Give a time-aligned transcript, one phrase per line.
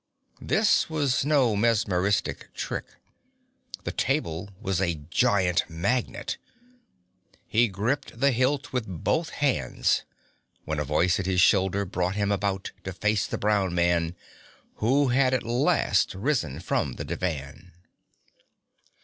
[0.41, 2.85] This was no mesmeristic trick.
[3.83, 6.39] The table was a giant magnet.
[7.45, 10.03] He gripped the hilt with both hands,
[10.65, 14.15] when a voice at his shoulder brought him about, to face the brown man,
[14.77, 17.71] who had at last risen from the divan.